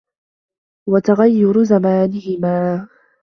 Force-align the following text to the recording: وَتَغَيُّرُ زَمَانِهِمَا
وَتَغَيُّرُ 0.89 1.63
زَمَانِهِمَا 1.63 2.87